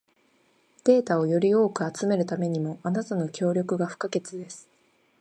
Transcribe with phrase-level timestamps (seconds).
[0.83, 4.67] データをより多く集めるためにも、あなたの協力が不可欠です。